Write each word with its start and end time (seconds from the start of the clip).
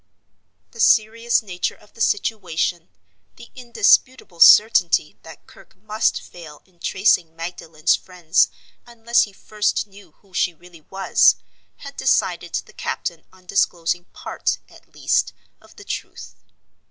The 0.71 0.79
serious 0.79 1.43
nature 1.43 1.75
of 1.75 1.93
the 1.93 2.01
situation, 2.01 2.89
the 3.35 3.51
indisputable 3.53 4.39
certainty 4.39 5.19
that 5.21 5.45
Kirke 5.45 5.75
must 5.75 6.19
fail 6.23 6.63
in 6.65 6.79
tracing 6.79 7.35
Magdalen's 7.35 7.95
friends 7.95 8.49
unless 8.87 9.25
he 9.25 9.31
first 9.31 9.85
knew 9.85 10.13
who 10.13 10.33
she 10.33 10.55
really 10.55 10.81
was, 10.89 11.35
had 11.77 11.97
decided 11.97 12.55
the 12.65 12.73
captain 12.73 13.25
on 13.31 13.45
disclosing 13.45 14.05
part, 14.05 14.57
at 14.71 14.95
least, 14.95 15.33
of 15.61 15.75
the 15.75 15.83
truth. 15.85 16.35